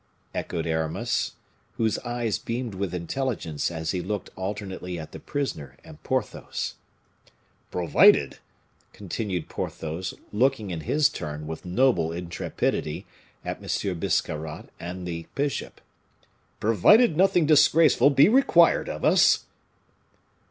[0.33, 1.33] echoed Aramis,
[1.73, 6.73] whose eyes beamed with intelligence as he looked alternately at the prisoner and Porthos.
[7.69, 8.39] "Provided,"
[8.93, 13.05] continued Porthos, looking, in his turn, with noble intrepidity,
[13.45, 13.99] at M.
[13.99, 15.79] Biscarrat and the bishop
[16.59, 19.45] "provided nothing disgraceful be required of us."